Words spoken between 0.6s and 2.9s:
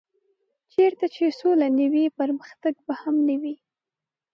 چېرته چې سوله نه وي پرمختګ